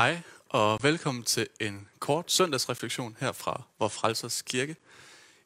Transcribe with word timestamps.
Hej 0.00 0.20
og 0.48 0.82
velkommen 0.82 1.24
til 1.24 1.46
en 1.60 1.88
kort 1.98 2.32
søndagsreflektion 2.32 3.16
her 3.20 3.32
fra 3.32 3.62
Vor 3.78 3.88
Frelsers 3.88 4.42
Kirke. 4.42 4.76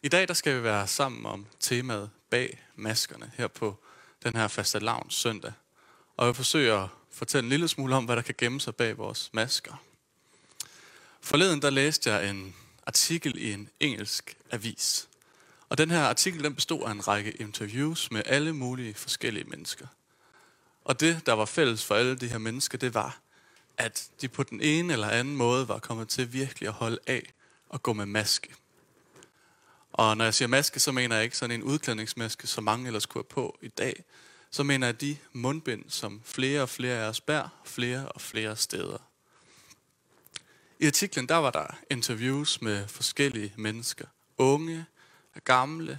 I 0.03 0.09
dag 0.09 0.29
der 0.29 0.35
skal 0.35 0.57
vi 0.57 0.63
være 0.63 0.87
sammen 0.87 1.27
om 1.27 1.47
temaet 1.61 2.11
bag 2.31 2.63
maskerne 2.77 3.33
her 3.37 3.49
på 3.49 3.77
den 4.25 4.37
her 4.37 4.49
faste 4.49 4.79
lavn 4.79 5.11
søndag. 5.11 5.53
Og 6.17 6.27
jeg 6.27 6.37
forsøger 6.37 6.83
at 6.83 6.89
fortælle 7.11 7.45
en 7.45 7.49
lille 7.49 7.69
smule 7.69 7.97
om, 7.97 8.05
hvad 8.05 8.17
der 8.17 8.23
kan 8.23 8.35
gemme 8.39 8.61
sig 8.61 8.75
bag 8.75 8.99
vores 8.99 9.31
masker. 9.33 9.83
Forleden 11.21 11.63
der 11.63 11.71
læste 11.71 12.11
jeg 12.11 12.31
en 12.31 12.55
artikel 12.87 13.39
i 13.39 13.53
en 13.53 13.69
engelsk 13.81 14.37
avis. 14.51 15.09
Og 15.69 15.79
den 15.79 15.91
her 15.91 16.05
artikel 16.05 16.45
den 16.45 16.55
bestod 16.55 16.83
af 16.87 16.91
en 16.91 17.09
række 17.09 17.31
interviews 17.31 18.11
med 18.11 18.23
alle 18.27 18.53
mulige 18.53 18.95
forskellige 18.95 19.45
mennesker. 19.45 19.87
Og 20.85 21.01
det, 21.01 21.27
der 21.27 21.33
var 21.33 21.45
fælles 21.45 21.85
for 21.85 21.95
alle 21.95 22.17
de 22.17 22.29
her 22.29 22.39
mennesker, 22.39 22.79
det 22.79 22.95
var, 22.95 23.24
at 23.79 24.11
de 24.21 24.29
på 24.29 24.43
den 24.43 24.61
ene 24.61 24.93
eller 24.93 25.09
anden 25.09 25.37
måde 25.37 25.69
var 25.69 25.79
kommet 25.79 26.09
til 26.09 26.33
virkelig 26.33 26.69
at 26.69 26.75
holde 26.75 26.99
af 27.07 27.33
og 27.69 27.83
gå 27.83 27.93
med 27.93 28.07
maske. 28.07 28.55
Og 29.93 30.17
når 30.17 30.25
jeg 30.25 30.35
siger 30.35 30.49
maske, 30.49 30.81
så 30.81 30.93
mener 30.93 31.17
jeg 31.17 31.25
ikke 31.25 31.37
sådan 31.37 31.61
en 31.61 31.63
udklædningsmaske, 31.63 32.47
som 32.47 32.65
mange 32.65 32.87
ellers 32.87 33.07
kunne 33.07 33.19
have 33.19 33.35
på 33.35 33.59
i 33.63 33.69
dag. 33.69 34.05
Så 34.51 34.63
mener 34.63 34.87
jeg 34.87 35.01
de 35.01 35.17
mundbind, 35.33 35.85
som 35.89 36.23
flere 36.25 36.63
og 36.63 36.69
flere 36.69 36.99
af 36.99 37.09
os 37.09 37.21
bærer, 37.21 37.49
flere 37.65 38.09
og 38.09 38.21
flere 38.21 38.57
steder. 38.57 38.99
I 40.79 40.87
artiklen 40.87 41.29
der 41.29 41.35
var 41.35 41.51
der 41.51 41.67
interviews 41.91 42.63
med 42.63 42.89
forskellige 42.89 43.53
mennesker, 43.57 44.07
unge 44.39 44.87
og 45.35 45.45
gamle, 45.45 45.99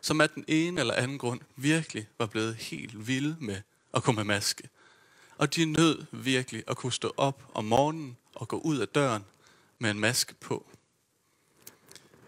som 0.00 0.20
af 0.20 0.30
den 0.30 0.44
ene 0.48 0.80
eller 0.80 0.94
anden 0.94 1.18
grund 1.18 1.40
virkelig 1.56 2.08
var 2.18 2.26
blevet 2.26 2.54
helt 2.54 3.06
vilde 3.06 3.36
med 3.40 3.60
at 3.94 4.02
gå 4.02 4.12
med 4.12 4.24
maske. 4.24 4.68
Og 5.38 5.56
de 5.56 5.64
nød 5.64 6.04
virkelig 6.12 6.64
at 6.66 6.76
kunne 6.76 6.92
stå 6.92 7.14
op 7.16 7.42
om 7.54 7.64
morgenen 7.64 8.16
og 8.34 8.48
gå 8.48 8.58
ud 8.58 8.78
af 8.78 8.88
døren 8.88 9.24
med 9.78 9.90
en 9.90 10.00
maske 10.00 10.34
på. 10.34 10.66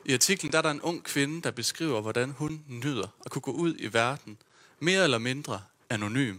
I 0.04 0.12
artiklen 0.12 0.52
der 0.52 0.58
er 0.58 0.62
der 0.62 0.70
en 0.70 0.82
ung 0.82 1.04
kvinde, 1.04 1.42
der 1.42 1.50
beskriver, 1.50 2.00
hvordan 2.00 2.30
hun 2.30 2.64
nyder 2.68 3.08
at 3.24 3.30
kunne 3.30 3.42
gå 3.42 3.52
ud 3.52 3.74
i 3.78 3.92
verden 3.92 4.38
mere 4.78 5.04
eller 5.04 5.18
mindre 5.18 5.62
anonym. 5.90 6.38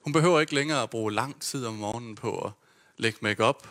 Hun 0.00 0.12
behøver 0.12 0.40
ikke 0.40 0.54
længere 0.54 0.82
at 0.82 0.90
bruge 0.90 1.12
lang 1.12 1.40
tid 1.40 1.66
om 1.66 1.74
morgenen 1.74 2.14
på 2.14 2.38
at 2.38 2.52
lægge 2.96 3.18
makeup, 3.22 3.68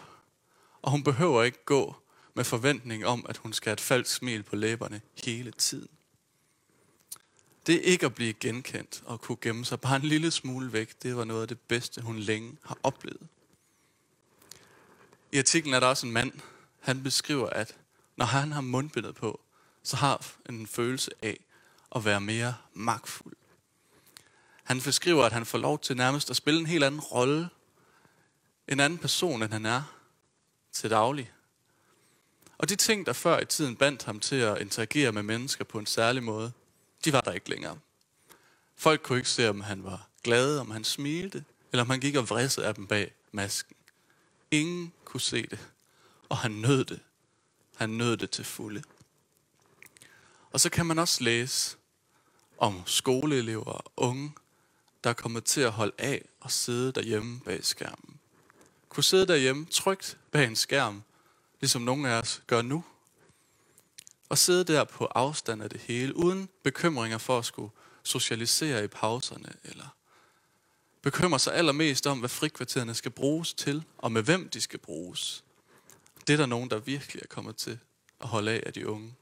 og 0.81 0.91
hun 0.91 1.03
behøver 1.03 1.43
ikke 1.43 1.65
gå 1.65 1.95
med 2.33 2.43
forventning 2.43 3.05
om, 3.05 3.25
at 3.29 3.37
hun 3.37 3.53
skal 3.53 3.69
have 3.69 3.73
et 3.73 3.81
falsk 3.81 4.15
smil 4.15 4.43
på 4.43 4.55
læberne 4.55 5.01
hele 5.25 5.51
tiden. 5.51 5.89
Det 7.67 7.81
ikke 7.81 8.05
at 8.05 8.15
blive 8.15 8.33
genkendt 8.33 9.03
og 9.05 9.21
kunne 9.21 9.37
gemme 9.41 9.65
sig 9.65 9.81
bare 9.81 9.95
en 9.95 10.01
lille 10.01 10.31
smule 10.31 10.73
væk, 10.73 11.01
det 11.03 11.17
var 11.17 11.23
noget 11.23 11.41
af 11.41 11.47
det 11.47 11.59
bedste, 11.59 12.01
hun 12.01 12.19
længe 12.19 12.57
har 12.63 12.77
oplevet. 12.83 13.27
I 15.31 15.37
artiklen 15.37 15.73
er 15.73 15.79
der 15.79 15.87
også 15.87 16.05
en 16.07 16.13
mand, 16.13 16.31
han 16.79 17.03
beskriver, 17.03 17.49
at 17.49 17.75
når 18.15 18.25
han 18.25 18.51
har 18.51 18.61
mundbindet 18.61 19.15
på, 19.15 19.39
så 19.83 19.95
har 19.95 20.25
han 20.45 20.55
en 20.55 20.67
følelse 20.67 21.11
af 21.21 21.39
at 21.95 22.05
være 22.05 22.21
mere 22.21 22.55
magtfuld. 22.73 23.35
Han 24.63 24.81
beskriver, 24.81 25.23
at 25.23 25.31
han 25.31 25.45
får 25.45 25.57
lov 25.57 25.79
til 25.79 25.97
nærmest 25.97 26.29
at 26.29 26.35
spille 26.35 26.59
en 26.59 26.65
helt 26.65 26.83
anden 26.83 26.99
rolle, 26.99 27.49
en 28.67 28.79
anden 28.79 28.99
person, 28.99 29.43
end 29.43 29.51
han 29.51 29.65
er 29.65 29.83
til 30.71 30.89
daglig. 30.89 31.31
Og 32.57 32.69
de 32.69 32.75
ting, 32.75 33.05
der 33.05 33.13
før 33.13 33.39
i 33.39 33.45
tiden 33.45 33.75
bandt 33.75 34.03
ham 34.03 34.19
til 34.19 34.35
at 34.35 34.61
interagere 34.61 35.11
med 35.11 35.23
mennesker 35.23 35.63
på 35.63 35.79
en 35.79 35.85
særlig 35.85 36.23
måde, 36.23 36.51
de 37.05 37.13
var 37.13 37.21
der 37.21 37.31
ikke 37.31 37.49
længere. 37.49 37.77
Folk 38.75 39.01
kunne 39.01 39.17
ikke 39.17 39.29
se, 39.29 39.49
om 39.49 39.61
han 39.61 39.83
var 39.83 40.07
glad, 40.23 40.59
om 40.59 40.71
han 40.71 40.83
smilte, 40.83 41.45
eller 41.71 41.83
om 41.83 41.89
han 41.89 41.99
gik 41.99 42.15
og 42.15 42.29
vridsede 42.29 42.67
af 42.67 42.75
dem 42.75 42.87
bag 42.87 43.13
masken. 43.31 43.75
Ingen 44.51 44.93
kunne 45.05 45.21
se 45.21 45.47
det, 45.47 45.59
og 46.29 46.37
han 46.37 46.51
nød 46.51 46.85
det. 46.85 46.99
Han 47.75 47.89
nød 47.89 48.17
det 48.17 48.29
til 48.29 48.45
fulde. 48.45 48.83
Og 50.51 50.59
så 50.59 50.69
kan 50.69 50.85
man 50.85 50.99
også 50.99 51.23
læse 51.23 51.77
om 52.57 52.81
skoleelever 52.85 53.63
og 53.63 53.91
unge, 53.97 54.31
der 55.03 55.09
er 55.09 55.13
kommet 55.13 55.43
til 55.43 55.61
at 55.61 55.71
holde 55.71 55.93
af 55.97 56.25
og 56.39 56.51
sidde 56.51 56.91
derhjemme 56.91 57.39
bag 57.39 57.65
skærmen. 57.65 58.19
Kunne 58.89 59.03
sidde 59.03 59.27
derhjemme 59.27 59.65
trygt 59.65 60.17
bag 60.31 60.47
en 60.47 60.55
skærm, 60.55 61.03
ligesom 61.61 61.81
nogle 61.81 62.09
af 62.09 62.21
os 62.21 62.43
gør 62.47 62.61
nu, 62.61 62.83
og 64.33 64.37
sidde 64.37 64.63
der 64.63 64.83
på 64.83 65.05
afstand 65.05 65.63
af 65.63 65.69
det 65.69 65.81
hele, 65.81 66.15
uden 66.15 66.49
bekymringer 66.63 67.17
for 67.17 67.37
at 67.37 67.45
skulle 67.45 67.71
socialisere 68.03 68.83
i 68.83 68.87
pauserne, 68.87 69.53
eller 69.63 69.95
bekymre 71.01 71.39
sig 71.39 71.53
allermest 71.55 72.07
om, 72.07 72.19
hvad 72.19 72.29
frikvartererne 72.29 72.93
skal 72.93 73.11
bruges 73.11 73.53
til, 73.53 73.83
og 73.97 74.11
med 74.11 74.23
hvem 74.23 74.49
de 74.49 74.61
skal 74.61 74.79
bruges. 74.79 75.43
Det 76.27 76.33
er 76.33 76.37
der 76.37 76.45
nogen, 76.45 76.69
der 76.69 76.79
virkelig 76.79 77.21
er 77.23 77.27
kommet 77.27 77.55
til 77.55 77.79
at 78.21 78.27
holde 78.27 78.51
af 78.51 78.63
af 78.65 78.73
de 78.73 78.87
unge. 78.87 79.13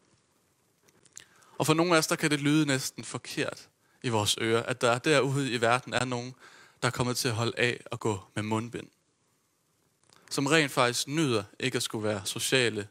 Og 1.57 1.65
for 1.65 1.73
nogle 1.73 1.93
af 1.93 1.97
os, 1.97 2.07
der 2.07 2.15
kan 2.15 2.31
det 2.31 2.41
lyde 2.41 2.65
næsten 2.65 3.03
forkert 3.03 3.69
i 4.03 4.09
vores 4.09 4.35
ører, 4.41 4.63
at 4.63 4.81
der 4.81 4.97
derude 4.97 5.51
i 5.51 5.61
verden 5.61 5.93
er 5.93 6.05
nogen, 6.05 6.35
der 6.81 6.87
er 6.87 6.91
kommet 6.91 7.17
til 7.17 7.27
at 7.27 7.35
holde 7.35 7.53
af 7.57 7.83
og 7.91 7.99
gå 7.99 8.19
med 8.35 8.43
mundbind. 8.43 8.87
Som 10.29 10.45
rent 10.45 10.71
faktisk 10.71 11.07
nyder 11.07 11.43
ikke 11.59 11.75
at 11.75 11.83
skulle 11.83 12.07
være 12.07 12.21
sociale 12.25 12.87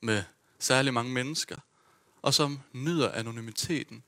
med 0.00 0.22
særlig 0.58 0.94
mange 0.94 1.12
mennesker, 1.12 1.56
og 2.22 2.34
som 2.34 2.60
nyder 2.72 3.12
anonymiteten, 3.12 4.02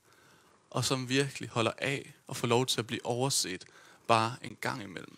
og 0.69 0.85
som 0.85 1.09
virkelig 1.09 1.49
holder 1.49 1.71
af 1.77 2.13
og 2.27 2.37
får 2.37 2.47
lov 2.47 2.65
til 2.65 2.79
at 2.79 2.87
blive 2.87 3.05
overset 3.05 3.65
bare 4.07 4.35
en 4.41 4.57
gang 4.61 4.83
imellem. 4.83 5.17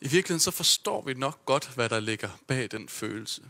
I 0.00 0.08
virkeligheden 0.08 0.40
så 0.40 0.50
forstår 0.50 1.02
vi 1.02 1.14
nok 1.14 1.44
godt, 1.44 1.74
hvad 1.74 1.88
der 1.88 2.00
ligger 2.00 2.30
bag 2.46 2.70
den 2.70 2.88
følelse. 2.88 3.42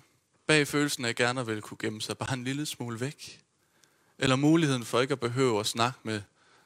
Bag 0.47 0.69
følelsen 0.69 1.05
af 1.05 1.15
gerne 1.15 1.47
vil 1.47 1.63
kunne 1.63 1.79
gemme 1.81 2.01
sig 2.01 2.19
bare 2.19 2.35
en 2.35 2.45
lille 2.45 2.67
smule 2.67 3.01
væk. 3.01 3.41
Eller 4.19 4.37
muligheden 4.37 4.85
for 4.85 5.01
ikke 5.01 5.13
at 5.13 5.21
behøve 5.21 5.61
at 5.61 5.67
snakke 5.67 5.99
med 6.03 6.23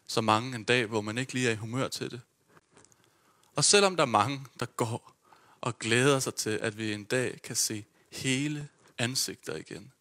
så 0.07 0.21
mange 0.21 0.57
en 0.57 0.65
dag, 0.65 0.87
hvor 0.87 1.01
man 1.01 1.19
ikke 1.19 1.33
lige 1.33 1.49
er 1.49 1.53
i 1.53 1.57
humør 1.57 1.89
til 1.89 2.11
det. 2.11 2.21
Og 3.57 3.65
selvom 3.65 3.97
der 3.97 4.03
er 4.03 4.07
mange, 4.07 4.47
der 4.61 4.67
går 4.67 5.15
og 5.61 5.79
glæder 5.79 6.19
sig 6.19 6.35
til, 6.35 6.51
at 6.51 6.79
vi 6.79 6.93
en 6.93 7.05
dag 7.05 7.43
kan 7.43 7.57
se 7.57 7.85
hele 8.13 8.69
ansigter 8.99 9.57
igen. 9.57 9.93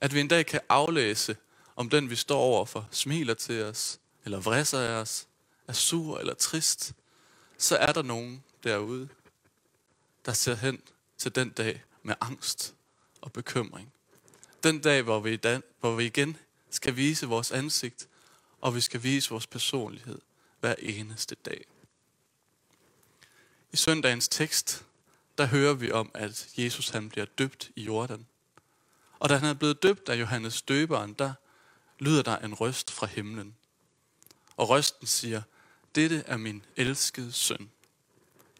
At 0.00 0.14
vi 0.14 0.20
en 0.20 0.28
dag 0.28 0.46
kan 0.46 0.60
aflæse, 0.68 1.36
om 1.76 1.90
den 1.90 2.10
vi 2.10 2.16
står 2.16 2.38
overfor 2.38 2.88
smiler 2.90 3.34
til 3.34 3.62
os, 3.62 4.00
eller 4.24 4.40
vrisser 4.40 4.80
af 4.80 5.00
os, 5.00 5.26
er 5.68 5.72
sur 5.72 6.18
eller 6.18 6.34
trist, 6.34 6.92
så 7.58 7.76
er 7.76 7.92
der 7.92 8.02
nogen 8.02 8.44
derude, 8.64 9.08
der 10.26 10.32
ser 10.32 10.54
hen 10.54 10.82
til 11.18 11.34
den 11.34 11.50
dag 11.50 11.84
med 12.02 12.14
angst 12.20 12.74
og 13.20 13.32
bekymring. 13.32 13.92
Den 14.62 14.80
dag, 14.80 15.02
hvor 15.02 15.20
vi, 15.20 15.38
hvor 15.80 15.94
vi 15.94 16.04
igen 16.04 16.36
skal 16.70 16.96
vise 16.96 17.26
vores 17.26 17.52
ansigt, 17.52 18.08
og 18.60 18.74
vi 18.74 18.80
skal 18.80 19.02
vise 19.02 19.30
vores 19.30 19.46
personlighed 19.46 20.18
hver 20.60 20.74
eneste 20.78 21.34
dag. 21.34 21.64
I 23.72 23.76
søndagens 23.76 24.28
tekst, 24.28 24.84
der 25.38 25.46
hører 25.46 25.74
vi 25.74 25.90
om, 25.90 26.10
at 26.14 26.48
Jesus 26.56 26.88
han 26.88 27.08
bliver 27.08 27.26
døbt 27.38 27.70
i 27.76 27.82
Jordan. 27.82 28.26
Og 29.18 29.28
da 29.28 29.36
han 29.36 29.48
er 29.48 29.54
blevet 29.54 29.82
døbt 29.82 30.08
af 30.08 30.20
Johannes 30.20 30.62
døberen, 30.62 31.12
der 31.12 31.32
lyder 31.98 32.22
der 32.22 32.38
en 32.38 32.54
røst 32.54 32.90
fra 32.90 33.06
himlen. 33.06 33.54
Og 34.56 34.68
røsten 34.68 35.06
siger, 35.06 35.42
dette 35.94 36.22
er 36.26 36.36
min 36.36 36.64
elskede 36.76 37.32
søn. 37.32 37.70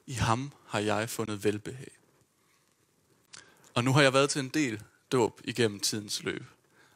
I 0.07 0.13
ham 0.13 0.53
har 0.67 0.79
jeg 0.79 1.11
fundet 1.11 1.45
velbehag. 1.45 1.91
Og 3.75 3.85
nu 3.85 3.93
har 3.93 4.03
jeg 4.03 4.13
været 4.13 4.31
til 4.31 4.41
en 4.41 4.49
del 4.49 4.83
dåb 5.13 5.41
igennem 5.45 5.81
tidens 5.81 6.23
løb. 6.23 6.45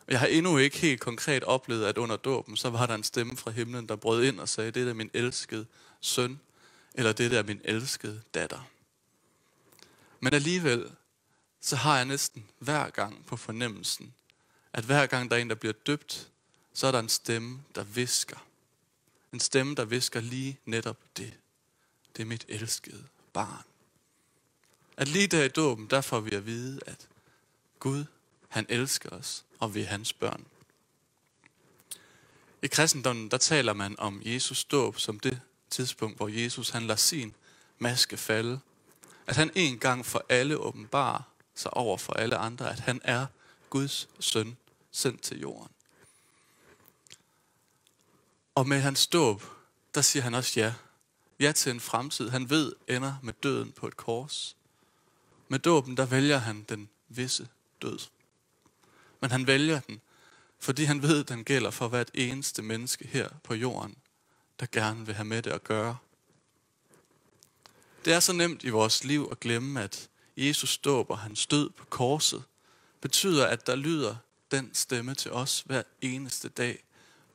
Og 0.07 0.13
jeg 0.13 0.21
har 0.21 0.27
endnu 0.27 0.59
ikke 0.59 0.79
helt 0.79 1.01
konkret 1.01 1.45
oplevet, 1.45 1.85
at 1.87 1.99
under 1.99 2.17
dåben, 2.17 2.57
så 2.57 2.71
var 2.71 2.87
der 2.87 2.95
en 2.95 3.03
stemme 3.03 3.37
fra 3.37 3.51
himlen, 3.51 3.89
der 3.89 3.97
brød 3.97 4.25
ind 4.25 4.41
og 4.41 4.49
sagde, 4.49 4.71
det 4.71 4.89
er 4.89 4.95
min 4.95 5.11
elskede 5.15 5.67
søn, 6.01 6.41
eller 6.95 7.13
det 7.13 7.33
er 7.33 7.43
min 7.43 7.61
elskede 7.65 8.23
datter. 8.35 8.69
Men 10.23 10.35
alligevel, 10.35 10.91
så 11.61 11.77
har 11.77 11.97
jeg 11.97 12.05
næsten 12.05 12.51
hver 12.59 12.91
gang 12.91 13.27
på 13.27 13.37
fornemmelsen, 13.37 14.15
at 14.73 14.85
hver 14.85 15.07
gang 15.07 15.31
der 15.31 15.37
er 15.37 15.41
en, 15.41 15.49
der 15.49 15.55
bliver 15.55 15.73
døbt, 15.73 16.29
så 16.73 16.87
er 16.87 16.93
der 16.93 16.99
en 16.99 17.09
stemme, 17.09 17.63
der 17.75 17.85
visker. 17.85 18.47
En 19.33 19.41
stemme, 19.41 19.75
der 19.75 19.85
visker 19.85 20.21
lige 20.21 20.59
netop 20.65 20.99
det. 21.17 21.35
Det 22.17 22.23
er 22.23 22.27
mit 22.27 22.45
elskede 22.49 23.05
barn. 23.33 23.65
At 24.97 25.09
lige 25.09 25.27
der 25.27 25.45
i 25.45 25.49
dåben, 25.49 25.87
der 25.87 26.01
får 26.01 26.21
vi 26.21 26.31
at 26.31 26.47
vide, 26.47 26.81
at 26.87 27.09
Gud, 27.79 28.05
han 28.49 28.67
elsker 28.69 29.11
os, 29.11 29.45
og 29.59 29.75
vi 29.75 29.81
er 29.81 29.87
hans 29.87 30.13
børn. 30.13 30.47
I 32.63 32.67
kristendommen, 32.67 33.31
der 33.31 33.39
taler 33.39 33.73
man 33.73 33.99
om 33.99 34.23
Jesus 34.25 34.65
dåb 34.65 34.99
som 34.99 35.21
det 35.21 35.41
tidspunkt, 35.71 36.17
hvor 36.17 36.29
Jesus 36.29 36.71
han 36.71 36.83
lader 36.83 36.97
sin 36.97 37.35
maske 37.79 38.17
falde. 38.17 38.61
At 39.27 39.37
han 39.37 39.51
en 39.55 39.79
gang 39.79 40.07
for 40.07 40.25
alle 40.29 40.57
åbenbarer 40.57 41.23
sig 41.55 41.75
over 41.75 41.97
for 41.97 42.13
alle 42.13 42.37
andre, 42.37 42.71
at 42.71 42.81
han 42.81 43.01
er 43.05 43.27
Guds 43.71 44.09
søn, 44.21 44.57
sendt 44.91 45.23
til 45.23 45.41
jorden. 45.41 45.73
Og 48.55 48.69
med 48.69 48.81
hans 48.81 49.07
dåb, 49.07 49.43
der 49.95 50.01
siger 50.01 50.23
han 50.23 50.35
også 50.35 50.61
ja. 50.61 50.75
ja 51.41 51.53
til 51.53 51.73
en 51.73 51.81
fremtid, 51.81 52.29
han 52.29 52.51
ved 52.51 52.73
ender 52.89 53.15
med 53.23 53.33
døden 53.43 53.73
på 53.73 53.87
et 53.87 53.97
kors. 53.97 54.57
Med 55.49 55.59
dåben, 55.59 55.97
der 55.97 56.07
vælger 56.07 56.39
han 56.39 56.63
den 56.63 56.89
visse 57.09 57.49
død. 57.83 57.99
Men 59.21 59.31
han 59.31 59.47
vælger 59.47 59.81
den, 59.81 60.01
fordi 60.59 60.85
han 60.85 61.03
ved, 61.03 61.25
den 61.25 61.45
gælder 61.45 61.71
for 61.71 61.89
hvert 61.89 62.11
eneste 62.15 62.63
menneske 62.63 63.07
her 63.07 63.29
på 63.45 63.55
jorden, 63.55 63.97
der 64.61 64.67
gerne 64.73 65.07
vil 65.07 65.15
have 65.15 65.25
med 65.25 65.43
det 65.43 65.51
at 65.51 65.65
gøre. 65.65 65.97
Det 68.05 68.13
er 68.13 68.21
så 68.21 68.33
nemt 68.33 68.65
i 68.65 68.69
vores 68.69 69.05
liv 69.05 69.29
at 69.31 69.41
glemme, 69.41 69.83
at 69.83 70.09
Jesus 70.37 70.79
dåber 70.79 71.17
hans 71.17 71.47
død 71.47 71.71
på 71.71 71.85
korset, 71.85 72.45
betyder, 73.01 73.47
at 73.47 73.67
der 73.67 73.75
lyder 73.75 74.17
den 74.51 74.71
stemme 74.75 75.15
til 75.15 75.33
os 75.33 75.63
hver 75.67 75.83
eneste 76.01 76.49
dag, 76.49 76.85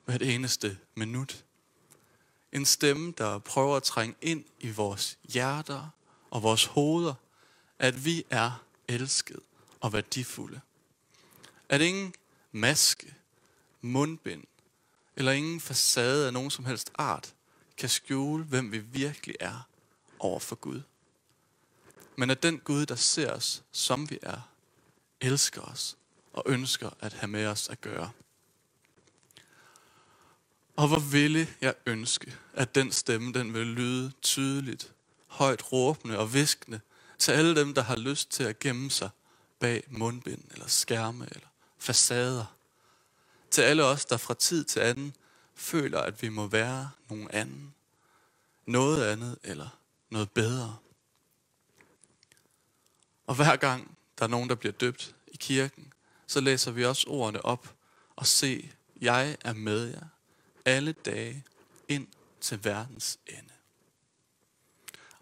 hvert 0.05 0.21
eneste 0.21 0.77
minut. 0.95 1.45
En 2.51 2.65
stemme, 2.65 3.13
der 3.17 3.39
prøver 3.39 3.75
at 3.75 3.83
trænge 3.83 4.15
ind 4.21 4.45
i 4.59 4.71
vores 4.71 5.17
hjerter 5.33 5.89
og 6.29 6.43
vores 6.43 6.65
hoveder, 6.65 7.13
at 7.79 8.05
vi 8.05 8.23
er 8.29 8.63
elsket 8.87 9.39
og 9.79 9.93
værdifulde. 9.93 10.61
At 11.69 11.81
ingen 11.81 12.13
maske, 12.51 13.15
mundbind 13.81 14.43
eller 15.15 15.31
ingen 15.31 15.61
facade 15.61 16.27
af 16.27 16.33
nogen 16.33 16.51
som 16.51 16.65
helst 16.65 16.91
art 16.95 17.33
kan 17.77 17.89
skjule, 17.89 18.43
hvem 18.43 18.71
vi 18.71 18.77
virkelig 18.77 19.35
er 19.39 19.67
over 20.19 20.39
for 20.39 20.55
Gud. 20.55 20.81
Men 22.15 22.29
at 22.29 22.43
den 22.43 22.59
Gud, 22.59 22.85
der 22.85 22.95
ser 22.95 23.31
os, 23.31 23.63
som 23.71 24.09
vi 24.09 24.19
er, 24.21 24.49
elsker 25.21 25.61
os 25.61 25.97
og 26.33 26.43
ønsker 26.45 26.89
at 26.99 27.13
have 27.13 27.27
med 27.27 27.45
os 27.45 27.69
at 27.69 27.81
gøre. 27.81 28.11
Og 30.75 30.87
hvor 30.87 30.99
ville 30.99 31.47
jeg 31.61 31.73
ønske, 31.85 32.35
at 32.53 32.75
den 32.75 32.91
stemme, 32.91 33.33
den 33.33 33.53
vil 33.53 33.67
lyde 33.67 34.11
tydeligt, 34.21 34.93
højt 35.27 35.71
råbende 35.71 36.19
og 36.19 36.33
viskende 36.33 36.79
til 37.17 37.31
alle 37.31 37.55
dem, 37.55 37.73
der 37.73 37.81
har 37.81 37.95
lyst 37.95 38.31
til 38.31 38.43
at 38.43 38.59
gemme 38.59 38.91
sig 38.91 39.09
bag 39.59 39.83
mundbind 39.89 40.43
eller 40.51 40.67
skærme 40.67 41.27
eller 41.31 41.47
facader. 41.77 42.45
Til 43.51 43.61
alle 43.61 43.83
os, 43.83 44.05
der 44.05 44.17
fra 44.17 44.33
tid 44.33 44.63
til 44.63 44.79
anden 44.79 45.15
føler, 45.55 45.99
at 45.99 46.21
vi 46.21 46.29
må 46.29 46.47
være 46.47 46.89
nogen 47.09 47.31
anden, 47.31 47.73
noget 48.65 49.05
andet 49.05 49.37
eller 49.43 49.76
noget 50.09 50.31
bedre. 50.31 50.77
Og 53.27 53.36
hver 53.36 53.56
gang 53.56 53.98
der 54.19 54.24
er 54.25 54.30
nogen, 54.30 54.50
der 54.50 54.56
bliver 54.56 54.74
døbt 54.74 55.15
i 55.27 55.38
kirken, 55.38 55.94
så 56.27 56.39
læser 56.39 56.71
vi 56.71 56.86
også 56.86 57.07
ordene 57.09 57.45
op 57.45 57.75
og 58.15 58.27
se, 58.27 58.71
jeg 59.01 59.38
er 59.42 59.54
med 59.54 59.88
jer 59.88 60.07
alle 60.65 60.92
dage 60.92 61.45
ind 61.88 62.07
til 62.42 62.63
verdens 62.63 63.19
ende. 63.27 63.54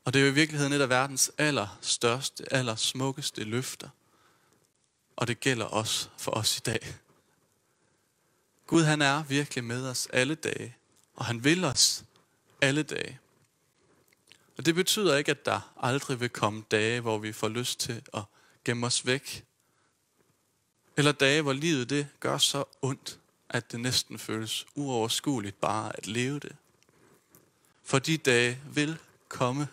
Og 0.06 0.14
det 0.14 0.20
er 0.20 0.26
jo 0.26 0.32
i 0.32 0.34
virkeligheden 0.34 0.74
et 0.74 0.82
af 0.82 0.90
verdens 0.90 1.32
allerstørste, 1.38 2.54
allersmukkeste 2.54 3.44
løfter. 3.44 3.90
Og 5.16 5.28
det 5.28 5.40
gælder 5.40 5.66
også 5.66 6.10
for 6.18 6.32
os 6.32 6.58
i 6.58 6.60
dag. 6.60 6.96
Gud 8.68 8.84
han 8.84 9.02
er 9.02 9.24
virkelig 9.24 9.64
med 9.64 9.90
os 9.90 10.08
alle 10.14 10.36
dage, 10.36 10.76
og 11.16 11.26
han 11.26 11.44
vil 11.44 11.64
os 11.64 12.04
alle 12.62 12.84
dage. 12.84 13.20
Og 14.57 14.66
det 14.66 14.75
betyder 14.75 15.18
ikke, 15.18 15.31
at 15.31 15.46
der 15.46 15.74
aldrig 15.81 16.19
vil 16.19 16.30
komme 16.30 16.63
dage, 16.72 17.02
hvor 17.02 17.18
vi 17.18 17.31
får 17.34 17.48
lyst 17.48 17.80
til 17.80 18.02
at 18.13 18.24
gemme 18.66 18.86
os 18.88 19.06
væk. 19.06 19.46
Eller 20.98 21.12
dage, 21.12 21.42
hvor 21.42 21.54
livet 21.54 21.90
det 21.90 22.07
gør 22.19 22.38
så 22.38 22.63
ondt, 22.81 23.19
at 23.50 23.72
det 23.72 23.80
næsten 23.80 24.19
føles 24.19 24.66
uoverskueligt 24.75 25.62
bare 25.62 25.98
at 25.98 26.07
leve 26.07 26.40
det. 26.40 26.56
For 27.84 28.00
de 28.00 28.18
dage 28.18 28.60
vil 28.74 28.98
komme, 29.28 29.68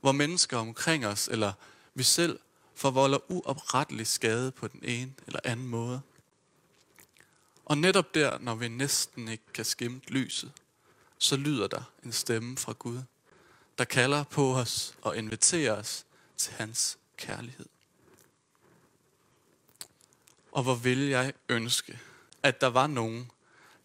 hvor 0.00 0.12
mennesker 0.12 0.58
omkring 0.58 1.06
os, 1.06 1.28
eller 1.28 1.52
vi 1.94 2.02
selv, 2.02 2.38
forvolder 2.74 3.30
uoprettelig 3.30 4.06
skade 4.06 4.50
på 4.50 4.68
den 4.68 4.80
ene 4.84 5.12
eller 5.26 5.40
anden 5.44 5.68
måde. 5.68 6.00
Og 7.64 7.78
netop 7.78 8.14
der, 8.14 8.38
når 8.38 8.54
vi 8.54 8.68
næsten 8.68 9.28
ikke 9.28 9.44
kan 9.54 9.64
skimte 9.64 10.10
lyset, 10.10 10.52
så 11.18 11.36
lyder 11.36 11.66
der 11.66 11.82
en 12.04 12.12
stemme 12.12 12.56
fra 12.56 12.72
Gud, 12.72 13.02
der 13.78 13.84
kalder 13.84 14.24
på 14.24 14.54
os 14.54 14.94
og 15.02 15.16
inviterer 15.16 15.72
os 15.72 16.04
til 16.36 16.52
hans 16.52 16.98
kærlighed. 17.16 17.66
Og 20.52 20.62
hvor 20.62 20.74
ville 20.74 21.10
jeg 21.10 21.32
ønske, 21.48 21.98
at 22.42 22.60
der 22.60 22.66
var 22.66 22.86
nogen, 22.86 23.30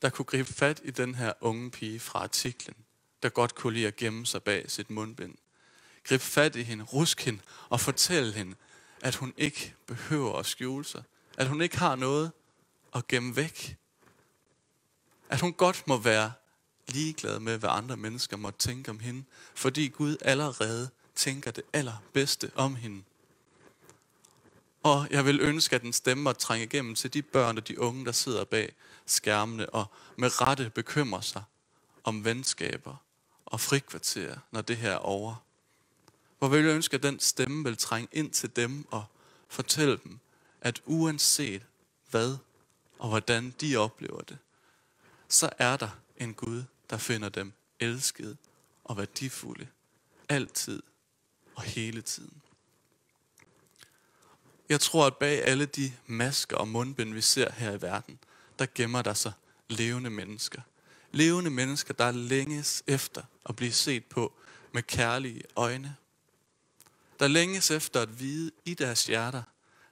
der 0.02 0.10
kunne 0.10 0.26
gribe 0.26 0.54
fat 0.54 0.82
i 0.84 0.92
den 0.92 1.16
her 1.16 1.34
unge 1.42 1.72
pige 1.72 2.00
fra 2.00 2.20
artiklen, 2.20 2.76
der 3.24 3.30
godt 3.30 3.56
kunne 3.56 3.74
lide 3.74 3.88
at 3.88 3.96
gemme 3.96 4.26
sig 4.26 4.44
bag 4.44 4.72
sit 4.72 4.90
mundbind. 4.90 5.36
Grib 6.04 6.22
fat 6.22 6.56
i 6.56 6.64
hende, 6.64 6.84
rusk 6.84 7.22
hende 7.22 7.40
og 7.70 7.80
fortælle 7.80 8.34
hende, 8.34 8.56
at 9.02 9.16
hun 9.16 9.34
ikke 9.38 9.76
behøver 9.86 10.40
at 10.40 10.46
skjule 10.46 10.86
sig. 10.86 11.04
At 11.38 11.48
hun 11.48 11.62
ikke 11.62 11.78
har 11.78 11.96
noget 11.96 12.32
at 12.96 13.08
gemme 13.08 13.36
væk. 13.36 13.78
At 15.30 15.42
hun 15.42 15.54
godt 15.54 15.88
må 15.88 15.98
være 15.98 16.32
ligeglad 16.88 17.40
med, 17.40 17.58
hvad 17.58 17.70
andre 17.70 17.98
mennesker 17.98 18.38
måtte 18.38 18.60
tænke 18.60 18.92
om 18.92 19.00
hende, 19.00 19.24
fordi 19.56 19.88
Gud 19.88 20.18
allerede 20.22 20.90
tænker 21.16 21.52
det 21.52 21.64
allerbedste 21.74 22.52
om 22.56 22.76
hende. 22.76 23.04
Og 24.84 25.08
jeg 25.12 25.26
vil 25.26 25.42
ønske, 25.42 25.76
at 25.76 25.82
den 25.82 25.94
stemme 25.94 26.30
at 26.30 26.38
trænge 26.38 26.66
igennem 26.66 26.96
til 26.96 27.14
de 27.14 27.22
børn 27.22 27.58
og 27.58 27.68
de 27.68 27.80
unge, 27.80 28.06
der 28.06 28.12
sidder 28.12 28.46
bag 28.46 28.76
skærmene 29.06 29.70
og 29.70 29.86
med 30.16 30.42
rette 30.42 30.72
bekymrer 30.76 31.22
sig 31.22 31.44
om 32.04 32.26
venskaber 32.26 32.96
og 33.46 33.60
frikvarterer, 33.60 34.38
når 34.52 34.62
det 34.62 34.78
her 34.78 34.92
er 34.92 34.98
over. 34.98 35.36
Hvor 36.40 36.48
vil 36.48 36.66
jeg 36.66 36.76
ønske, 36.76 36.96
at 36.96 37.04
den 37.04 37.20
stemme 37.20 37.64
vil 37.64 37.78
trænge 37.78 38.08
ind 38.12 38.32
til 38.32 38.56
dem 38.56 38.86
og 38.92 39.06
fortælle 39.48 40.00
dem, 40.04 40.20
at 40.62 40.82
uanset 40.86 41.62
hvad 42.10 42.38
og 43.00 43.10
hvordan 43.10 43.56
de 43.62 43.78
oplever 43.78 44.22
det, 44.22 44.38
så 45.28 45.50
er 45.58 45.78
der 45.78 45.90
en 46.18 46.34
Gud, 46.34 46.64
der 46.90 46.98
finder 46.98 47.30
dem 47.30 47.54
elskede 47.80 48.38
og 48.84 48.98
værdifulde, 48.98 49.68
altid 50.30 50.84
og 51.56 51.64
hele 51.64 52.02
tiden. 52.02 52.42
Jeg 54.70 54.82
tror, 54.82 55.08
at 55.08 55.18
bag 55.18 55.46
alle 55.46 55.66
de 55.66 55.94
masker 56.06 56.58
og 56.58 56.68
mundbind, 56.68 57.14
vi 57.14 57.22
ser 57.22 57.52
her 57.52 57.72
i 57.72 57.82
verden, 57.82 58.20
der 58.60 58.66
gemmer 58.76 59.02
der 59.02 59.14
sig 59.14 59.32
levende 59.70 60.10
mennesker. 60.10 60.62
Levende 61.12 61.50
mennesker, 61.50 61.94
der 61.94 62.12
længes 62.12 62.84
efter 62.88 63.24
at 63.46 63.56
blive 63.56 63.72
set 63.72 64.06
på 64.06 64.34
med 64.72 64.84
kærlige 64.84 65.42
øjne. 65.56 65.96
Der 67.20 67.28
længes 67.28 67.72
efter 67.72 68.02
at 68.02 68.20
vide 68.20 68.52
i 68.66 68.74
deres 68.74 69.06
hjerter, 69.06 69.44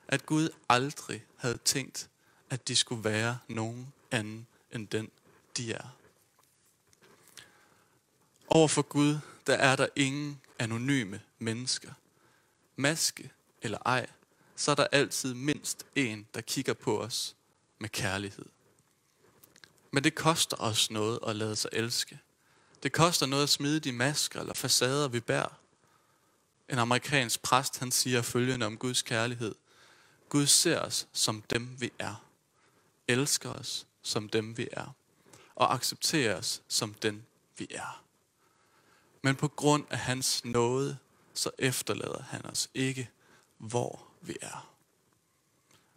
at 0.07 0.25
Gud 0.25 0.49
aldrig 0.69 1.25
havde 1.35 1.57
tænkt, 1.57 2.09
at 2.49 2.67
de 2.67 2.75
skulle 2.75 3.03
være 3.03 3.37
nogen 3.47 3.93
anden 4.11 4.47
end 4.71 4.87
den, 4.87 5.09
de 5.57 5.73
er. 5.73 5.95
Over 8.47 8.67
for 8.67 8.81
Gud, 8.81 9.17
der 9.47 9.53
er 9.53 9.75
der 9.75 9.87
ingen 9.95 10.41
anonyme 10.59 11.21
mennesker. 11.39 11.91
Maske 12.75 13.31
eller 13.61 13.77
ej, 13.85 14.07
så 14.55 14.71
er 14.71 14.75
der 14.75 14.87
altid 14.91 15.33
mindst 15.33 15.85
en, 15.95 16.27
der 16.33 16.41
kigger 16.41 16.73
på 16.73 17.01
os 17.01 17.35
med 17.79 17.89
kærlighed. 17.89 18.45
Men 19.91 20.03
det 20.03 20.15
koster 20.15 20.57
os 20.59 20.91
noget 20.91 21.19
at 21.27 21.35
lade 21.35 21.55
sig 21.55 21.69
elske. 21.73 22.19
Det 22.83 22.91
koster 22.93 23.25
noget 23.25 23.43
at 23.43 23.49
smide 23.49 23.79
de 23.79 23.91
masker 23.91 24.39
eller 24.39 24.53
facader, 24.53 25.07
vi 25.07 25.19
bærer. 25.19 25.59
En 26.69 26.79
amerikansk 26.79 27.41
præst, 27.41 27.79
han 27.79 27.91
siger 27.91 28.21
følgende 28.21 28.65
om 28.65 28.77
Guds 28.77 29.01
kærlighed. 29.01 29.55
Gud 30.29 30.45
ser 30.45 30.79
os 30.79 31.07
som 31.13 31.41
dem, 31.41 31.81
vi 31.81 31.91
er. 31.99 32.25
Elsker 33.07 33.49
os 33.53 33.87
som 34.01 34.29
dem, 34.29 34.57
vi 34.57 34.67
er. 34.71 34.95
Og 35.55 35.73
accepterer 35.73 36.37
os 36.37 36.61
som 36.67 36.93
den, 36.93 37.25
vi 37.57 37.67
er. 37.71 38.04
Men 39.25 39.35
på 39.35 39.47
grund 39.47 39.85
af 39.89 39.97
hans 39.97 40.45
nåde, 40.45 40.97
så 41.33 41.51
efterlader 41.57 42.23
han 42.23 42.45
os 42.45 42.69
ikke, 42.73 43.09
hvor 43.57 44.07
vi 44.21 44.37
er. 44.41 44.75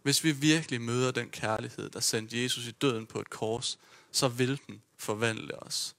Hvis 0.01 0.23
vi 0.23 0.31
virkelig 0.31 0.81
møder 0.81 1.11
den 1.11 1.29
kærlighed, 1.29 1.89
der 1.89 1.99
sendte 1.99 2.43
Jesus 2.43 2.67
i 2.67 2.71
døden 2.71 3.05
på 3.05 3.19
et 3.19 3.29
kors, 3.29 3.79
så 4.11 4.27
vil 4.27 4.59
den 4.67 4.81
forvandle 4.97 5.63
os. 5.63 5.95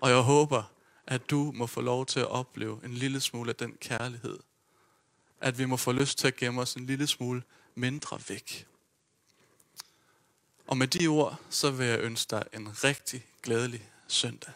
Og 0.00 0.10
jeg 0.10 0.18
håber, 0.18 0.62
at 1.06 1.30
du 1.30 1.52
må 1.52 1.66
få 1.66 1.80
lov 1.80 2.06
til 2.06 2.20
at 2.20 2.26
opleve 2.26 2.80
en 2.84 2.94
lille 2.94 3.20
smule 3.20 3.50
af 3.50 3.56
den 3.56 3.76
kærlighed. 3.80 4.38
At 5.40 5.58
vi 5.58 5.64
må 5.64 5.76
få 5.76 5.92
lyst 5.92 6.18
til 6.18 6.26
at 6.26 6.36
gemme 6.36 6.60
os 6.60 6.74
en 6.74 6.86
lille 6.86 7.06
smule 7.06 7.42
mindre 7.74 8.20
væk. 8.28 8.66
Og 10.66 10.76
med 10.76 10.86
de 10.86 11.06
ord, 11.06 11.40
så 11.50 11.70
vil 11.70 11.86
jeg 11.86 12.00
ønske 12.00 12.30
dig 12.30 12.44
en 12.54 12.84
rigtig 12.84 13.26
glædelig 13.42 13.90
søndag. 14.08 14.52